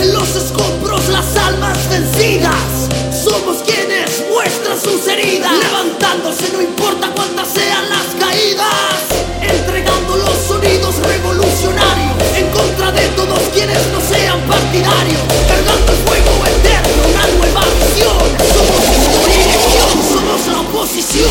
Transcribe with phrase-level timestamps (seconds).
[0.00, 2.88] en los escombros las almas vencidas.
[3.12, 8.98] Somos quienes muestran sus heridas, levantándose no importa cuántas sean las caídas,
[9.42, 16.46] entregando los sonidos revolucionarios en contra de todos quienes no sean partidarios, cargando el fuego
[16.46, 18.28] eterno, una nueva visión.
[18.54, 19.54] Somos historia
[19.98, 21.27] y somos la oposición.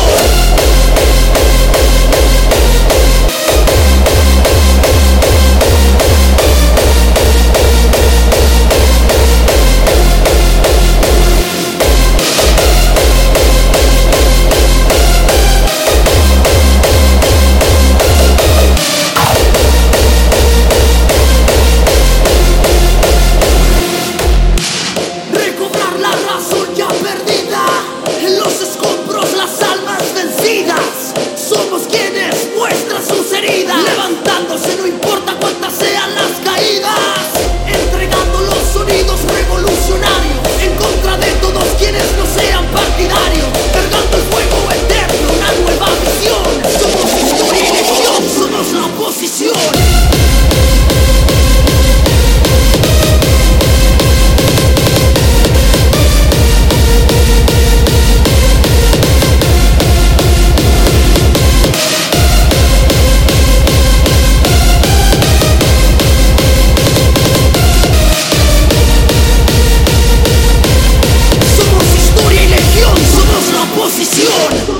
[74.08, 74.77] decisión.